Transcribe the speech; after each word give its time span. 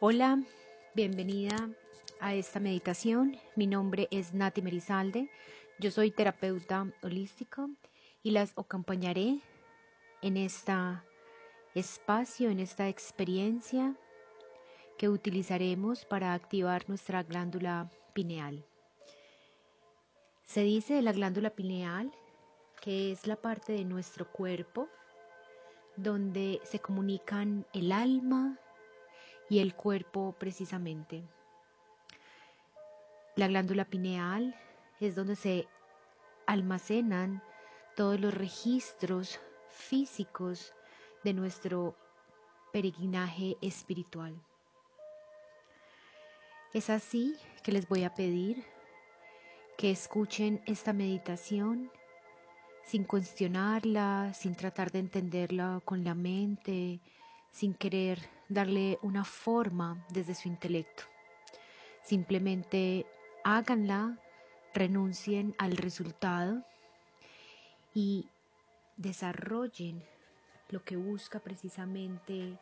Hola, 0.00 0.40
bienvenida 0.94 1.56
a 2.20 2.32
esta 2.32 2.60
meditación. 2.60 3.36
Mi 3.56 3.66
nombre 3.66 4.06
es 4.12 4.32
Nati 4.32 4.62
Merizalde. 4.62 5.28
Yo 5.80 5.90
soy 5.90 6.12
terapeuta 6.12 6.86
holístico 7.02 7.68
y 8.22 8.30
las 8.30 8.52
acompañaré 8.56 9.40
en 10.22 10.36
este 10.36 10.72
espacio, 11.74 12.48
en 12.48 12.60
esta 12.60 12.88
experiencia 12.88 13.96
que 14.98 15.08
utilizaremos 15.08 16.04
para 16.04 16.32
activar 16.32 16.88
nuestra 16.88 17.24
glándula 17.24 17.90
pineal. 18.12 18.64
Se 20.46 20.60
dice 20.60 20.94
de 20.94 21.02
la 21.02 21.10
glándula 21.10 21.50
pineal 21.50 22.12
que 22.80 23.10
es 23.10 23.26
la 23.26 23.34
parte 23.34 23.72
de 23.72 23.84
nuestro 23.84 24.30
cuerpo 24.30 24.88
donde 25.96 26.60
se 26.62 26.78
comunican 26.78 27.66
el 27.72 27.90
alma, 27.90 28.60
y 29.48 29.60
el 29.60 29.74
cuerpo 29.74 30.34
precisamente. 30.38 31.24
La 33.36 33.46
glándula 33.46 33.84
pineal 33.84 34.54
es 35.00 35.14
donde 35.14 35.36
se 35.36 35.68
almacenan 36.46 37.42
todos 37.94 38.20
los 38.20 38.34
registros 38.34 39.40
físicos 39.68 40.74
de 41.24 41.34
nuestro 41.34 41.96
peregrinaje 42.72 43.56
espiritual. 43.60 44.34
Es 46.74 46.90
así 46.90 47.36
que 47.62 47.72
les 47.72 47.88
voy 47.88 48.04
a 48.04 48.14
pedir 48.14 48.64
que 49.76 49.90
escuchen 49.90 50.60
esta 50.66 50.92
meditación 50.92 51.90
sin 52.84 53.04
cuestionarla, 53.04 54.32
sin 54.34 54.54
tratar 54.54 54.90
de 54.90 54.98
entenderla 54.98 55.80
con 55.84 56.04
la 56.04 56.14
mente, 56.14 57.00
sin 57.58 57.74
querer 57.74 58.20
darle 58.48 59.00
una 59.02 59.24
forma 59.24 60.06
desde 60.10 60.36
su 60.36 60.46
intelecto. 60.46 61.02
Simplemente 62.04 63.04
háganla, 63.42 64.16
renuncien 64.74 65.56
al 65.58 65.76
resultado 65.76 66.62
y 67.92 68.28
desarrollen 68.96 70.04
lo 70.68 70.84
que 70.84 70.94
busca 70.94 71.40
precisamente 71.40 72.56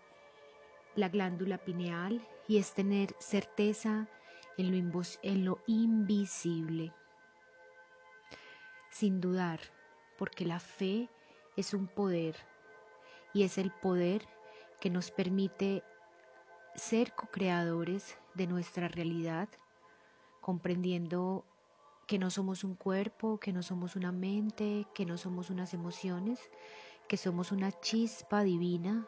la 0.94 1.10
glándula 1.10 1.58
pineal 1.58 2.26
y 2.48 2.56
es 2.56 2.72
tener 2.72 3.14
certeza 3.18 4.08
en 4.56 4.70
lo, 4.70 5.02
en 5.22 5.44
lo 5.44 5.58
invisible. 5.66 6.94
Sin 8.88 9.20
dudar, 9.20 9.60
porque 10.16 10.46
la 10.46 10.58
fe 10.58 11.10
es 11.54 11.74
un 11.74 11.86
poder 11.86 12.34
y 13.34 13.42
es 13.42 13.58
el 13.58 13.70
poder 13.70 14.26
que 14.80 14.90
nos 14.90 15.10
permite 15.10 15.82
ser 16.74 17.14
co-creadores 17.14 18.18
de 18.34 18.46
nuestra 18.46 18.88
realidad, 18.88 19.48
comprendiendo 20.40 21.44
que 22.06 22.18
no 22.18 22.30
somos 22.30 22.62
un 22.62 22.74
cuerpo, 22.74 23.38
que 23.38 23.52
no 23.52 23.62
somos 23.62 23.96
una 23.96 24.12
mente, 24.12 24.86
que 24.94 25.06
no 25.06 25.18
somos 25.18 25.50
unas 25.50 25.74
emociones, 25.74 26.38
que 27.08 27.16
somos 27.16 27.52
una 27.52 27.72
chispa 27.72 28.42
divina 28.42 29.06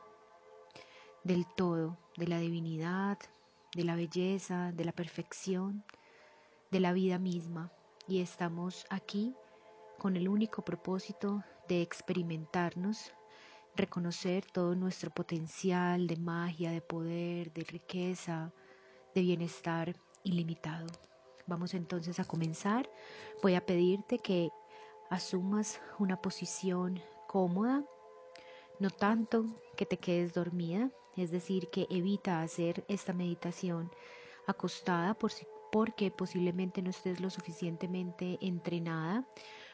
del 1.23 1.47
todo, 1.47 1.97
de 2.17 2.27
la 2.27 2.39
divinidad, 2.39 3.19
de 3.75 3.85
la 3.85 3.95
belleza, 3.95 4.73
de 4.73 4.85
la 4.85 4.93
perfección, 4.93 5.85
de 6.71 6.81
la 6.81 6.93
vida 6.93 7.19
misma. 7.19 7.71
Y 8.07 8.21
estamos 8.21 8.87
aquí 8.91 9.35
con 9.99 10.17
el 10.17 10.29
único 10.29 10.63
propósito 10.63 11.45
de 11.69 11.83
experimentarnos 11.83 13.13
reconocer 13.79 14.45
todo 14.45 14.75
nuestro 14.75 15.11
potencial 15.11 16.07
de 16.07 16.17
magia, 16.17 16.71
de 16.71 16.83
poder, 16.83 17.53
de 17.53 17.63
riqueza, 17.63 18.53
de 19.15 19.23
bienestar 19.23 19.95
ilimitado. 20.25 20.87
Vamos 21.47 21.73
entonces 21.73 22.21
a 22.21 22.25
comenzar. 22.25 22.91
Voy 23.43 23.55
a 23.55 23.65
pedirte 23.65 24.19
que 24.19 24.51
asumas 25.09 25.81
una 25.99 26.21
posición 26.21 27.01
cómoda, 27.27 27.85
no 28.81 28.91
tanto 28.91 29.47
que 29.77 29.87
te 29.87 29.97
quedes 29.97 30.35
dormida, 30.35 30.91
es 31.17 31.31
decir, 31.31 31.69
que 31.71 31.87
evita 31.91 32.43
hacer 32.43 32.85
esta 32.89 33.13
meditación 33.13 33.91
acostada 34.47 35.15
por 35.15 35.33
si, 35.33 35.47
porque 35.73 36.11
posiblemente 36.11 36.83
no 36.83 36.91
estés 36.91 37.21
lo 37.21 37.31
suficientemente 37.31 38.39
entrenada 38.41 39.27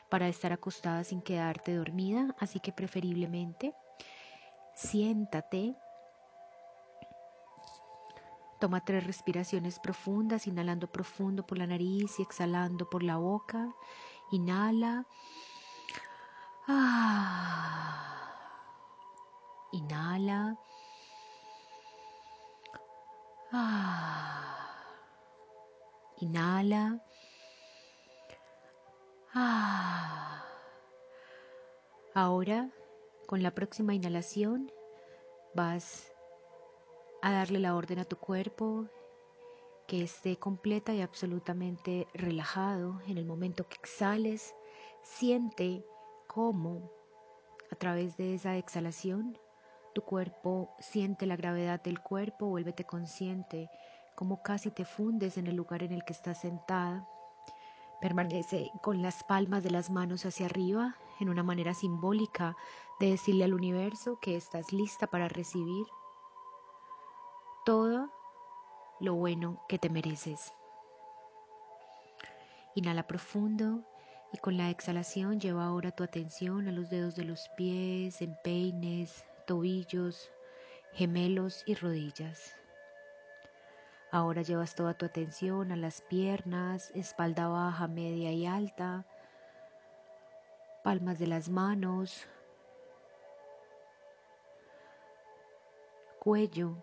para 0.08 0.28
estar 0.28 0.52
acostada 0.52 1.04
sin 1.04 1.22
quedarte 1.22 1.74
dormida, 1.74 2.34
así 2.38 2.60
que 2.60 2.72
preferiblemente 2.72 3.74
Siéntate. 4.74 5.76
Toma 8.58 8.84
tres 8.84 9.06
respiraciones 9.06 9.78
profundas, 9.78 10.46
inhalando 10.46 10.90
profundo 10.90 11.46
por 11.46 11.58
la 11.58 11.66
nariz 11.66 12.18
y 12.18 12.22
exhalando 12.22 12.88
por 12.88 13.02
la 13.02 13.16
boca. 13.16 13.68
Inhala. 14.32 15.06
Ah. 16.66 18.34
Inhala. 19.72 20.56
Ah. 23.52 24.84
Inhala. 26.20 27.00
Ah. 29.34 30.44
Ahora 32.14 32.70
con 33.26 33.42
la 33.42 33.54
próxima 33.54 33.94
inhalación 33.94 34.70
vas 35.54 36.12
a 37.22 37.32
darle 37.32 37.58
la 37.58 37.74
orden 37.74 37.98
a 37.98 38.04
tu 38.04 38.16
cuerpo 38.16 38.86
que 39.86 40.02
esté 40.02 40.36
completa 40.36 40.94
y 40.94 41.00
absolutamente 41.00 42.06
relajado. 42.14 43.00
En 43.06 43.18
el 43.18 43.24
momento 43.24 43.68
que 43.68 43.76
exhales, 43.76 44.54
siente 45.02 45.84
cómo 46.26 46.90
a 47.70 47.76
través 47.76 48.16
de 48.16 48.34
esa 48.34 48.56
exhalación 48.56 49.38
tu 49.94 50.02
cuerpo 50.02 50.74
siente 50.80 51.26
la 51.26 51.36
gravedad 51.36 51.82
del 51.82 52.00
cuerpo, 52.00 52.46
vuélvete 52.46 52.84
consciente, 52.84 53.70
como 54.16 54.42
casi 54.42 54.70
te 54.70 54.84
fundes 54.84 55.38
en 55.38 55.46
el 55.46 55.56
lugar 55.56 55.82
en 55.82 55.92
el 55.92 56.04
que 56.04 56.12
estás 56.12 56.40
sentada. 56.40 57.08
Permanece 58.00 58.70
con 58.82 59.02
las 59.02 59.22
palmas 59.24 59.62
de 59.62 59.70
las 59.70 59.90
manos 59.90 60.26
hacia 60.26 60.46
arriba 60.46 60.96
en 61.20 61.28
una 61.28 61.42
manera 61.42 61.74
simbólica 61.74 62.56
de 63.00 63.10
decirle 63.10 63.44
al 63.44 63.54
universo 63.54 64.18
que 64.20 64.36
estás 64.36 64.72
lista 64.72 65.06
para 65.06 65.28
recibir 65.28 65.86
todo 67.64 68.10
lo 69.00 69.14
bueno 69.14 69.64
que 69.68 69.78
te 69.78 69.88
mereces. 69.88 70.52
Inhala 72.74 73.06
profundo 73.06 73.84
y 74.32 74.38
con 74.38 74.56
la 74.56 74.70
exhalación 74.70 75.38
lleva 75.38 75.64
ahora 75.64 75.92
tu 75.92 76.02
atención 76.02 76.66
a 76.68 76.72
los 76.72 76.90
dedos 76.90 77.14
de 77.14 77.24
los 77.24 77.48
pies, 77.56 78.20
empeines, 78.20 79.24
tobillos, 79.46 80.30
gemelos 80.92 81.62
y 81.66 81.74
rodillas. 81.74 82.56
Ahora 84.10 84.42
llevas 84.42 84.74
toda 84.74 84.94
tu 84.94 85.06
atención 85.06 85.72
a 85.72 85.76
las 85.76 86.00
piernas, 86.02 86.90
espalda 86.94 87.48
baja, 87.48 87.88
media 87.88 88.32
y 88.32 88.46
alta, 88.46 89.06
palmas 90.84 91.18
de 91.18 91.26
las 91.26 91.48
manos, 91.48 92.28
cuello, 96.20 96.76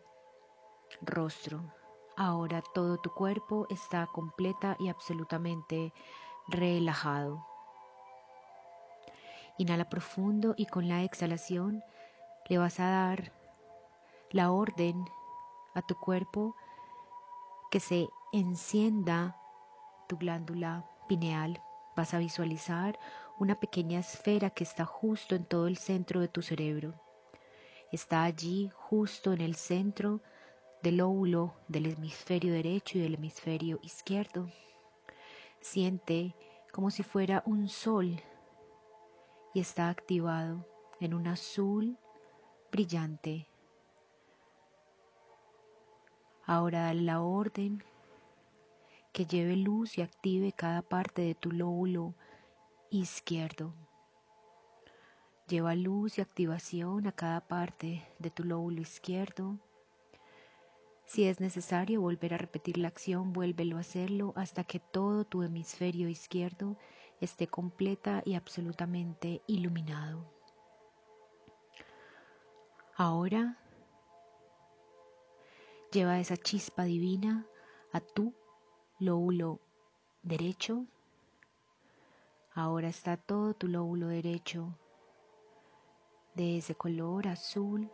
rostro. 1.02 1.62
Ahora 2.18 2.64
todo 2.74 2.98
tu 2.98 3.12
cuerpo 3.14 3.68
está 3.70 4.08
completa 4.08 4.76
y 4.80 4.90
absolutamente 4.90 5.94
relajado. 6.48 7.46
Inhala 9.60 9.88
profundo 9.88 10.56
y 10.58 10.66
con 10.66 10.90
la 10.90 11.04
exhalación 11.04 11.84
le 12.50 12.58
vas 12.58 12.80
a 12.80 12.90
dar 12.90 13.32
la 14.32 14.52
orden 14.52 15.06
a 15.76 15.84
tu 15.84 15.94
cuerpo 15.94 16.56
que 17.70 17.80
se 17.80 18.10
encienda 18.34 19.38
tu 20.10 20.18
glándula 20.18 20.86
pineal. 21.08 21.62
Vas 21.96 22.16
a 22.16 22.18
visualizar 22.18 22.98
una 23.42 23.60
pequeña 23.60 24.02
esfera 24.02 24.52
que 24.52 24.64
está 24.64 24.86
justo 24.86 25.34
en 25.34 25.46
todo 25.46 25.66
el 25.66 25.76
centro 25.76 26.20
de 26.20 26.28
tu 26.28 26.44
cerebro. 26.44 26.94
Está 27.92 28.24
allí 28.24 28.70
justo 28.72 29.34
en 29.34 29.42
el 29.42 29.56
centro 29.56 30.22
del 30.84 31.02
óvulo 31.02 31.56
del 31.68 31.88
hemisferio 31.88 32.54
derecho 32.54 33.00
y 33.00 33.02
del 33.02 33.16
hemisferio 33.16 33.80
izquierdo. 33.82 34.48
Siente 35.60 36.36
como 36.72 36.92
si 36.92 37.02
fuera 37.02 37.42
un 37.48 37.68
sol 37.68 38.22
y 39.56 39.60
está 39.60 39.90
activado 39.90 40.64
en 41.00 41.16
un 41.16 41.26
azul 41.26 41.98
brillante. 42.72 43.48
Ahora 46.46 46.84
dale 46.84 47.02
la 47.02 47.24
orden 47.24 47.84
que 49.12 49.26
lleve 49.26 49.56
luz 49.56 49.98
y 49.98 50.04
active 50.04 50.52
cada 50.52 50.84
parte 50.84 51.24
de 51.24 51.34
tu 51.34 51.52
lóbulo 51.52 52.14
izquierdo. 52.92 53.74
Lleva 55.48 55.76
luz 55.76 56.18
y 56.18 56.22
activación 56.22 57.08
a 57.08 57.14
cada 57.14 57.48
parte 57.48 58.06
de 58.20 58.30
tu 58.30 58.44
lóbulo 58.44 58.82
izquierdo. 58.82 59.58
Si 61.06 61.24
es 61.24 61.40
necesario 61.40 62.02
volver 62.02 62.34
a 62.34 62.38
repetir 62.38 62.78
la 62.78 62.90
acción, 62.90 63.32
vuélvelo 63.34 63.78
a 63.78 63.82
hacerlo 63.82 64.34
hasta 64.36 64.66
que 64.66 64.80
todo 64.80 65.26
tu 65.26 65.42
hemisferio 65.42 66.10
izquierdo 66.10 66.78
esté 67.22 67.48
completa 67.48 68.22
y 68.26 68.36
absolutamente 68.36 69.42
iluminado. 69.48 70.30
Ahora 72.96 73.58
lleva 75.92 76.20
esa 76.20 76.38
chispa 76.38 76.84
divina 76.84 77.46
a 77.94 78.02
tu 78.02 78.34
lóbulo 79.00 79.60
derecho. 80.24 80.86
Ahora 82.64 82.90
está 82.90 83.18
todo 83.18 83.56
tu 83.56 83.68
lóbulo 83.68 84.06
derecho 84.06 84.78
de 86.36 86.60
ese 86.60 86.76
color 86.76 87.28
azul 87.28 87.92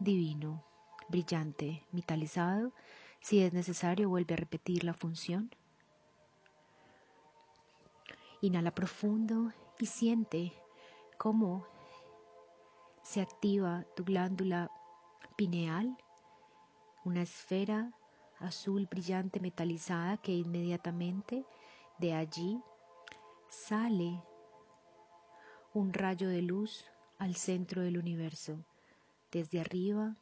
divino, 0.00 0.62
brillante, 1.08 1.86
vitalizado. 1.92 2.74
Si 3.22 3.40
es 3.40 3.54
necesario, 3.54 4.10
vuelve 4.10 4.34
a 4.34 4.36
repetir 4.36 4.84
la 4.84 4.92
función. 4.92 5.50
Inhala 8.42 8.74
profundo 8.74 9.50
y 9.78 9.86
siente 9.86 10.52
cómo 11.16 11.64
se 13.02 13.22
activa 13.22 13.86
tu 13.96 14.04
glándula 14.04 14.70
pineal, 15.36 15.96
una 17.06 17.22
esfera 17.22 17.90
azul 18.40 18.86
brillante 18.90 19.40
metalizada 19.40 20.18
que 20.18 20.32
inmediatamente 20.32 21.46
de 21.98 22.12
allí 22.12 22.60
sale 23.52 24.24
un 25.74 25.92
rayo 25.92 26.28
de 26.28 26.40
luz 26.40 26.86
al 27.18 27.36
centro 27.36 27.82
del 27.82 27.98
universo. 27.98 28.64
Desde 29.30 29.60
arriba 29.60 30.16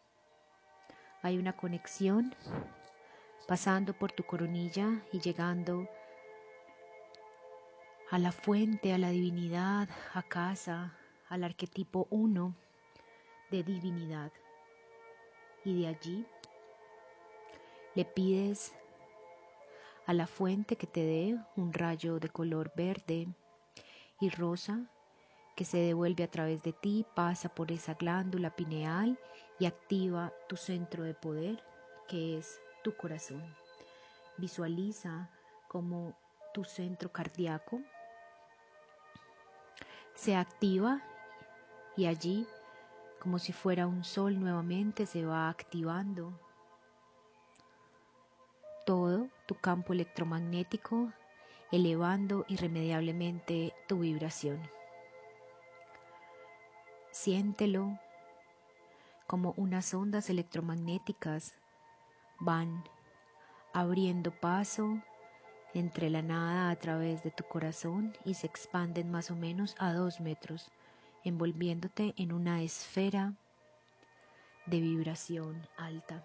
hay 1.23 1.38
una 1.38 1.56
conexión 1.56 2.35
pasando 3.47 3.94
por 3.94 4.11
tu 4.11 4.25
coronilla 4.25 5.05
y 5.12 5.21
llegando 5.21 5.88
a 8.11 8.19
la 8.19 8.32
fuente, 8.32 8.93
a 8.93 8.99
la 8.99 9.11
divinidad, 9.11 9.88
a 10.12 10.23
casa, 10.25 10.97
al 11.29 11.44
arquetipo 11.44 12.09
uno 12.11 12.56
de 13.53 13.62
divinidad. 13.62 14.32
Y 15.65 15.82
de 15.82 15.87
allí 15.87 16.27
le 17.94 18.05
pides 18.05 18.75
a 20.11 20.12
la 20.12 20.27
fuente 20.27 20.75
que 20.75 20.89
te 20.89 21.05
dé 21.05 21.39
un 21.55 21.73
rayo 21.73 22.19
de 22.19 22.31
color 22.31 22.73
verde 22.75 23.29
y 24.21 24.29
rosa 24.29 24.91
que 25.55 25.65
se 25.65 25.79
devuelve 25.79 26.25
a 26.25 26.31
través 26.31 26.61
de 26.65 26.73
ti, 26.73 27.07
pasa 27.15 27.49
por 27.49 27.71
esa 27.71 27.95
glándula 27.95 28.51
pineal 28.57 29.17
y 29.61 29.67
activa 29.67 30.33
tu 30.49 30.57
centro 30.57 31.05
de 31.05 31.15
poder, 31.15 31.62
que 32.09 32.37
es 32.37 32.61
tu 32.83 32.97
corazón. 32.97 33.41
Visualiza 34.37 35.31
como 35.69 36.13
tu 36.53 36.65
centro 36.65 37.13
cardíaco 37.13 37.81
se 40.15 40.35
activa 40.35 41.01
y 41.97 42.06
allí, 42.06 42.49
como 43.21 43.39
si 43.39 43.53
fuera 43.53 43.87
un 43.87 44.03
sol 44.03 44.41
nuevamente, 44.41 45.06
se 45.06 45.25
va 45.25 45.49
activando 45.49 46.37
todo 48.85 49.29
tu 49.47 49.55
campo 49.55 49.93
electromagnético, 49.93 51.12
elevando 51.73 52.44
irremediablemente 52.49 53.73
tu 53.88 54.00
vibración. 54.00 54.61
Siéntelo 57.11 57.99
como 59.27 59.55
unas 59.56 59.94
ondas 59.94 60.31
electromagnéticas 60.31 61.55
van 62.41 62.82
abriendo 63.73 64.32
paso 64.32 65.00
entre 65.75 66.11
la 66.11 66.23
nada 66.23 66.71
a 66.71 66.77
través 66.77 67.23
de 67.23 67.31
tu 67.31 67.44
corazón 67.44 68.12
y 68.25 68.35
se 68.35 68.47
expanden 68.47 69.11
más 69.11 69.31
o 69.31 69.37
menos 69.37 69.77
a 69.79 69.93
dos 69.93 70.21
metros, 70.21 70.71
envolviéndote 71.25 72.15
en 72.17 72.32
una 72.32 72.62
esfera 72.62 73.35
de 74.67 74.81
vibración 74.81 75.67
alta. 75.77 76.25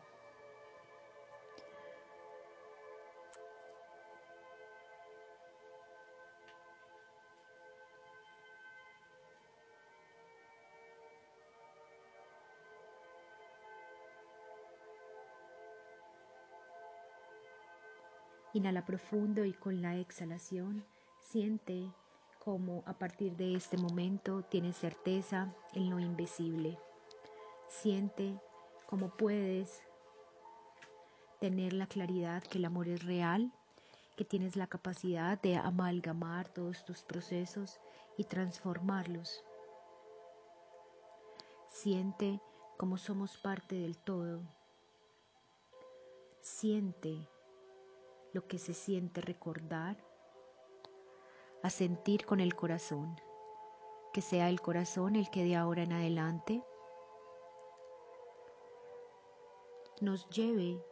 Inhala 18.56 18.86
profundo 18.86 19.44
y 19.44 19.52
con 19.52 19.82
la 19.82 19.98
exhalación 19.98 20.86
siente 21.20 21.92
cómo 22.40 22.84
a 22.86 22.94
partir 22.94 23.36
de 23.36 23.54
este 23.54 23.76
momento 23.76 24.44
tienes 24.44 24.78
certeza 24.78 25.54
en 25.74 25.90
lo 25.90 26.00
invisible. 26.00 26.80
Siente 27.68 28.40
cómo 28.86 29.10
puedes 29.10 29.84
tener 31.42 31.74
la 31.74 31.86
claridad 31.86 32.44
que 32.44 32.60
el 32.60 32.64
amor 32.64 32.88
es 32.88 33.04
real, 33.04 33.52
que 34.16 34.24
tienes 34.24 34.56
la 34.56 34.68
capacidad 34.68 35.38
de 35.42 35.58
amalgamar 35.58 36.48
todos 36.48 36.86
tus 36.86 37.04
procesos 37.04 37.82
y 38.16 38.24
transformarlos. 38.24 39.44
Siente 41.68 42.40
cómo 42.78 42.98
somos 42.98 43.36
parte 43.36 43.76
del 43.76 43.98
todo. 43.98 44.44
Siente 46.40 47.28
lo 48.36 48.48
que 48.48 48.60
se 48.60 48.74
siente 48.74 49.22
recordar, 49.22 49.96
a 51.64 51.70
sentir 51.70 52.26
con 52.26 52.42
el 52.42 52.54
corazón, 52.54 53.16
que 54.12 54.22
sea 54.22 54.50
el 54.50 54.60
corazón 54.60 55.16
el 55.16 55.30
que 55.30 55.46
de 55.46 55.56
ahora 55.56 55.84
en 55.84 55.94
adelante 55.94 56.62
nos 60.02 60.28
lleve 60.28 60.84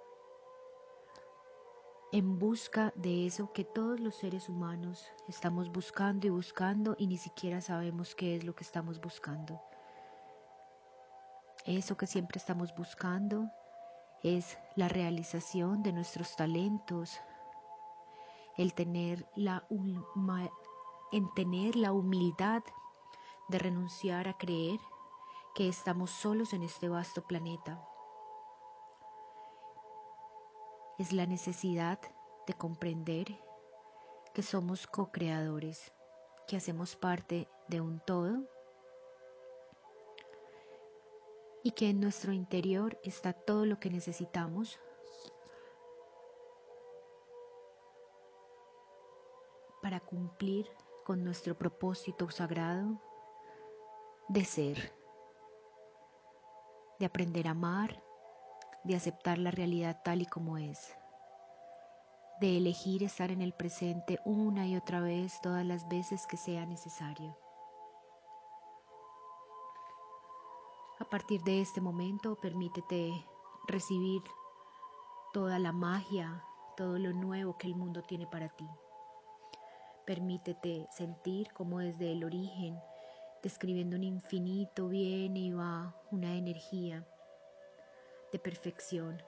en 2.14 2.40
busca 2.40 2.94
de 2.96 3.26
eso 3.26 3.52
que 3.52 3.66
todos 3.66 4.00
los 4.00 4.16
seres 4.16 4.48
humanos 4.48 5.06
estamos 5.28 5.70
buscando 5.70 6.26
y 6.28 6.30
buscando 6.30 6.96
y 6.98 7.08
ni 7.08 7.18
siquiera 7.18 7.60
sabemos 7.60 8.16
qué 8.16 8.38
es 8.38 8.46
lo 8.46 8.56
que 8.56 8.64
estamos 8.64 9.02
buscando. 9.02 9.62
Eso 11.66 11.98
que 11.98 12.08
siempre 12.08 12.38
estamos 12.38 12.74
buscando 12.74 13.50
es 14.22 14.58
la 14.78 14.88
realización 14.88 15.84
de 15.84 15.92
nuestros 15.92 16.38
talentos, 16.38 17.20
el 18.58 18.74
tener 18.74 19.28
la, 19.36 19.68
en 21.12 21.34
tener 21.34 21.76
la 21.76 21.92
humildad 21.92 22.64
de 23.48 23.60
renunciar 23.60 24.28
a 24.28 24.38
creer 24.38 24.80
que 25.56 25.68
estamos 25.68 26.12
solos 26.12 26.54
en 26.54 26.64
este 26.64 26.90
vasto 26.90 27.24
planeta. 27.24 27.84
Es 30.98 31.12
la 31.12 31.26
necesidad 31.26 32.00
de 32.48 32.54
comprender 32.54 33.40
que 34.34 34.42
somos 34.42 34.88
co-creadores, 34.88 35.94
que 36.48 36.58
hacemos 36.58 36.96
parte 36.96 37.48
de 37.68 37.82
un 37.82 38.00
todo 38.00 38.44
y 41.64 41.72
que 41.72 41.90
en 41.90 42.02
nuestro 42.02 42.34
interior 42.34 43.00
está 43.04 43.34
todo 43.34 43.66
lo 43.66 43.80
que 43.80 43.90
necesitamos 43.90 44.80
para 49.84 50.00
cumplir 50.00 50.66
con 51.04 51.26
nuestro 51.26 51.58
propósito 51.58 52.32
sagrado 52.32 53.02
de 54.30 54.46
ser, 54.46 54.96
de 57.00 57.06
aprender 57.06 57.50
a 57.50 57.52
amar, 57.52 58.02
de 58.86 58.96
aceptar 58.96 59.38
la 59.38 59.52
realidad 59.52 60.02
tal 60.02 60.22
y 60.22 60.26
como 60.26 60.58
es, 60.58 60.96
de 62.40 62.58
elegir 62.58 63.04
estar 63.04 63.30
en 63.30 63.42
el 63.42 63.52
presente 63.52 64.20
una 64.24 64.66
y 64.66 64.78
otra 64.78 65.02
vez 65.02 65.42
todas 65.42 65.66
las 65.66 65.86
veces 65.90 66.26
que 66.28 66.38
sea 66.38 66.66
necesario. 66.66 67.38
A 71.00 71.06
partir 71.06 71.42
de 71.44 71.60
este 71.60 71.82
momento, 71.82 72.38
permítete 72.38 73.12
recibir 73.68 74.22
toda 75.34 75.60
la 75.60 75.74
magia, 75.74 76.42
todo 76.78 76.98
lo 76.98 77.12
nuevo 77.12 77.58
que 77.58 77.68
el 77.68 77.76
mundo 77.76 78.02
tiene 78.02 78.28
para 78.28 78.48
ti. 78.48 78.66
Permítete 80.06 80.86
sentir 80.90 81.54
como 81.54 81.80
desde 81.80 82.12
el 82.12 82.26
origen, 82.26 82.78
describiendo 83.42 83.96
un 83.96 84.04
infinito, 84.04 84.90
viene 84.90 85.40
y 85.40 85.54
va 85.54 85.96
una 86.12 86.36
energía 86.36 87.06
de 88.34 88.40
perfección, 88.40 89.24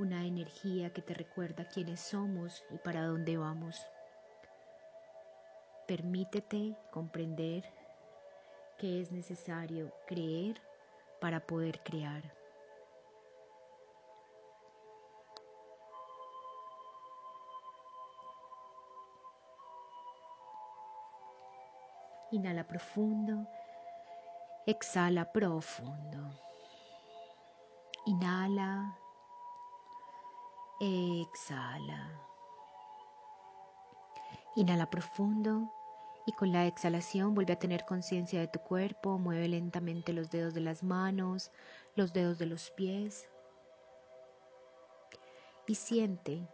una 0.00 0.26
energía 0.26 0.92
que 0.92 1.02
te 1.02 1.14
recuerda 1.14 1.68
quiénes 1.68 2.00
somos 2.00 2.64
y 2.70 2.78
para 2.78 3.06
dónde 3.06 3.36
vamos. 3.36 3.80
Permítete 5.86 6.76
comprender 6.90 7.64
que 8.76 9.00
es 9.00 9.12
necesario 9.12 9.92
creer 10.08 10.60
para 11.20 11.46
poder 11.46 11.80
crear. 11.84 12.43
Inhala 22.34 22.64
profundo. 22.64 23.46
Exhala 24.66 25.24
profundo. 25.32 26.20
Inhala. 28.06 28.98
Exhala. 30.80 32.00
Inhala 34.56 34.90
profundo 34.90 35.70
y 36.26 36.32
con 36.32 36.50
la 36.50 36.66
exhalación 36.66 37.34
vuelve 37.34 37.52
a 37.52 37.58
tener 37.60 37.84
conciencia 37.84 38.40
de 38.40 38.48
tu 38.48 38.58
cuerpo. 38.58 39.16
Mueve 39.18 39.46
lentamente 39.46 40.12
los 40.12 40.28
dedos 40.30 40.54
de 40.54 40.60
las 40.60 40.82
manos, 40.82 41.52
los 41.94 42.12
dedos 42.12 42.38
de 42.38 42.46
los 42.46 42.72
pies 42.72 43.28
y 45.68 45.76
siente 45.76 46.48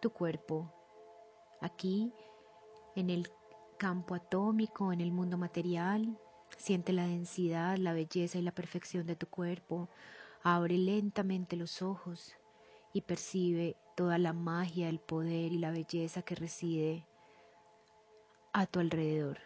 tu 0.00 0.12
cuerpo 0.12 0.70
aquí 1.62 2.12
en 2.94 3.10
el 3.10 3.30
campo 3.78 4.14
atómico, 4.14 4.92
en 4.92 5.00
el 5.00 5.12
mundo 5.12 5.38
material. 5.38 6.18
Siente 6.56 6.92
la 6.92 7.06
densidad, 7.06 7.78
la 7.78 7.92
belleza 7.92 8.38
y 8.38 8.42
la 8.42 8.52
perfección 8.52 9.06
de 9.06 9.16
tu 9.16 9.28
cuerpo. 9.28 9.88
Abre 10.42 10.76
lentamente 10.76 11.56
los 11.56 11.80
ojos 11.80 12.34
y 12.92 13.02
percibe 13.02 13.76
toda 13.96 14.18
la 14.18 14.32
magia, 14.32 14.88
el 14.88 14.98
poder 14.98 15.52
y 15.52 15.58
la 15.58 15.70
belleza 15.70 16.22
que 16.22 16.34
reside 16.34 17.06
a 18.52 18.66
tu 18.66 18.80
alrededor. 18.80 19.38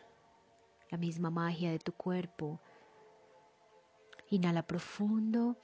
La 0.90 0.98
misma 0.98 1.30
magia 1.30 1.70
de 1.70 1.78
tu 1.78 1.92
cuerpo. 1.92 2.58
Inhala 4.30 4.66
profundo. 4.66 5.56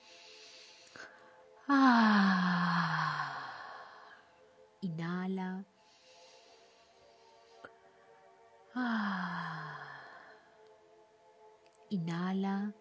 Ah. 1.66 3.34
Inhala. 4.80 5.64
Inhala. 11.90 12.73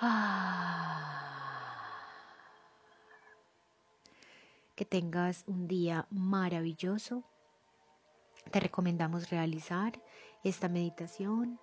Que 4.74 4.84
tengas 4.84 5.44
un 5.46 5.68
día 5.68 6.06
maravilloso. 6.10 7.22
Te 8.50 8.58
recomendamos 8.60 9.30
realizar 9.30 10.02
esta 10.44 10.68
meditación 10.68 11.58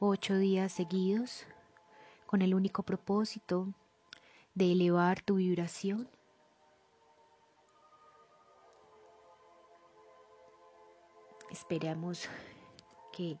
ocho 0.00 0.36
días 0.36 0.72
seguidos 0.72 1.46
con 2.26 2.42
el 2.42 2.54
único 2.54 2.82
propósito 2.82 3.72
de 4.54 4.72
elevar 4.72 5.22
tu 5.22 5.36
vibración 5.36 6.08
Esperamos 11.54 12.28
que 13.12 13.38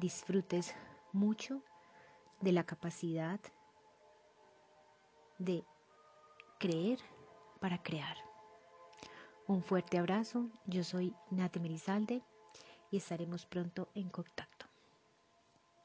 disfrutes 0.00 0.74
mucho 1.12 1.62
de 2.40 2.50
la 2.50 2.64
capacidad 2.64 3.38
de 5.38 5.64
creer 6.58 6.98
para 7.60 7.80
crear. 7.80 8.16
Un 9.46 9.62
fuerte 9.62 9.98
abrazo, 9.98 10.50
yo 10.66 10.82
soy 10.82 11.14
Nati 11.30 11.60
Merizalde 11.60 12.24
y 12.90 12.96
estaremos 12.96 13.46
pronto 13.46 13.88
en 13.94 14.08
contacto. 14.08 14.53